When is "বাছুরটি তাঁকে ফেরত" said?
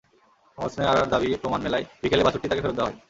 2.25-2.75